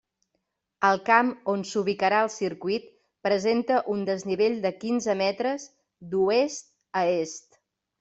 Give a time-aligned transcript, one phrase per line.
[0.87, 2.89] El camp on s'ubicarà el circuit
[3.29, 5.71] presenta un desnivell de quinze metres
[6.17, 6.71] d'oest
[7.07, 7.67] a est.